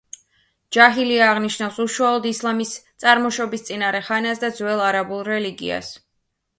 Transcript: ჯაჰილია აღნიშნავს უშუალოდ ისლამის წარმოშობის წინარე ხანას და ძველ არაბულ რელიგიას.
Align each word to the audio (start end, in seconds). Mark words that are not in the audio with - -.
ჯაჰილია 0.77 1.27
აღნიშნავს 1.33 1.77
უშუალოდ 1.85 2.27
ისლამის 2.31 2.73
წარმოშობის 3.05 3.69
წინარე 3.71 4.05
ხანას 4.11 4.45
და 4.45 4.55
ძველ 4.61 4.87
არაბულ 4.91 5.27
რელიგიას. 5.35 5.97